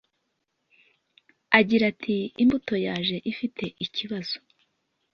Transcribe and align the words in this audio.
Agira 1.59 1.83
ati 1.91 2.15
“Imbuto 2.41 2.73
yaje 2.85 3.17
ifite 3.31 3.63
ikibazo 3.85 4.37